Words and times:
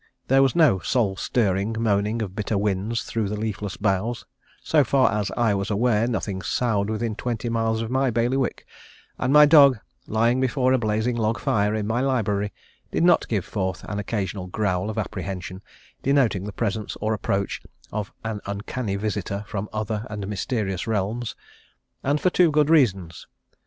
There 0.29 0.41
was 0.41 0.55
no 0.55 0.79
soul 0.79 1.15
stirring 1.15 1.75
moaning 1.77 2.23
of 2.23 2.35
bitter 2.35 2.57
winds 2.57 3.03
through 3.03 3.29
the 3.29 3.39
leafless 3.39 3.77
boughs; 3.77 4.25
so 4.63 4.83
far 4.83 5.11
as 5.11 5.29
I 5.37 5.53
was 5.53 5.69
aware 5.69 6.07
nothing 6.07 6.41
soughed 6.41 6.89
within 6.89 7.13
twenty 7.15 7.49
miles 7.49 7.83
of 7.83 7.91
my 7.91 8.09
bailiwick; 8.09 8.65
and 9.19 9.31
my 9.31 9.45
dog, 9.45 9.77
lying 10.07 10.41
before 10.41 10.73
a 10.73 10.79
blazing 10.79 11.15
log 11.15 11.37
fire 11.39 11.75
in 11.75 11.85
my 11.85 12.01
library, 12.01 12.51
did 12.91 13.03
not 13.03 13.27
give 13.27 13.45
forth 13.45 13.83
an 13.83 13.99
occasional 13.99 14.47
growl 14.47 14.89
of 14.89 14.97
apprehension, 14.97 15.61
denoting 16.01 16.45
the 16.45 16.51
presence 16.51 16.97
or 16.99 17.13
approach 17.13 17.61
of 17.91 18.11
an 18.23 18.41
uncanny 18.47 18.95
visitor 18.95 19.43
from 19.47 19.69
other 19.71 20.07
and 20.09 20.27
mysterious 20.27 20.87
realms: 20.87 21.35
and 22.03 22.19
for 22.19 22.31
two 22.31 22.49
good 22.49 22.71
reasons. 22.71 23.27